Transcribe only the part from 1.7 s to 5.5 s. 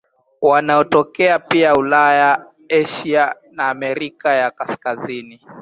Ulaya, Asia na Amerika ya Kaskazini.